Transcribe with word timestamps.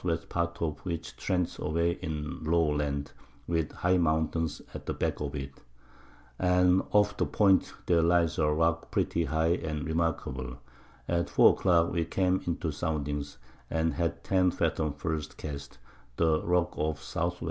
W. 0.03 0.17
Part 0.29 0.59
of 0.63 0.79
which 0.79 1.15
trents 1.15 1.59
away 1.59 1.91
in 2.01 2.43
low 2.43 2.73
Land, 2.75 3.11
with 3.45 3.71
high 3.71 3.99
Mountains 3.99 4.59
at 4.73 4.87
the 4.87 4.95
back 4.95 5.19
of 5.21 5.35
it; 5.35 5.53
and 6.39 6.81
off 6.89 7.15
the 7.17 7.27
Point 7.27 7.71
their 7.85 8.01
lies 8.01 8.39
a 8.39 8.47
Rock 8.51 8.89
pretty 8.89 9.25
high 9.25 9.53
and 9.57 9.85
remarkable; 9.85 10.57
at 11.07 11.29
4 11.29 11.51
a 11.51 11.55
Clock 11.55 11.91
we 11.93 12.03
came 12.05 12.41
into 12.47 12.71
Soundings, 12.71 13.37
and 13.69 13.93
had 13.93 14.23
10 14.23 14.49
Fathom 14.49 14.93
the 14.93 14.97
first 14.97 15.37
Cast; 15.37 15.77
the 16.17 16.41
Rock 16.43 16.75
off 16.79 16.99
the 17.13 17.25
S. 17.27 17.35